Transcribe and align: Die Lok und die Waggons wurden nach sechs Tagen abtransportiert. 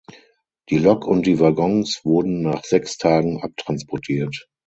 Die 0.69 0.79
Lok 0.79 1.05
und 1.05 1.27
die 1.27 1.39
Waggons 1.39 2.03
wurden 2.03 2.41
nach 2.41 2.63
sechs 2.63 2.97
Tagen 2.97 3.39
abtransportiert. 3.43 4.47